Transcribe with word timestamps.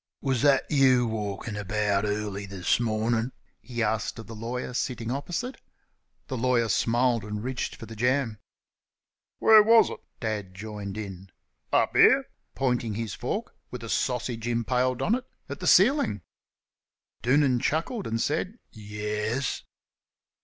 "Was 0.19 0.41
that 0.41 0.65
you 0.71 1.05
walking 1.05 1.55
about 1.55 2.05
early 2.05 2.47
this 2.47 2.79
morning?" 2.79 3.33
he 3.61 3.83
asked 3.83 4.17
of 4.17 4.25
the 4.25 4.33
lawyer, 4.33 4.73
sitting 4.73 5.11
opposite. 5.11 5.57
The 6.25 6.35
lawyer 6.39 6.69
smiled 6.69 7.23
and 7.23 7.43
reached 7.43 7.75
for 7.75 7.85
the 7.85 7.95
jam. 7.95 8.39
"Where 9.37 9.61
was 9.61 9.91
it," 9.91 9.99
Dad 10.19 10.55
joined 10.55 10.97
in; 10.97 11.29
"up 11.71 11.95
here?" 11.95 12.25
pointing 12.55 12.95
his 12.95 13.13
fork, 13.13 13.55
with 13.69 13.83
a 13.83 13.89
sausage 13.89 14.47
impaled 14.47 15.03
on 15.03 15.13
it, 15.13 15.25
at 15.47 15.59
the 15.59 15.67
ceiling. 15.67 16.23
Doonan 17.21 17.59
chuckled 17.59 18.07
and 18.07 18.19
said 18.19 18.57
"Yes." 18.71 19.61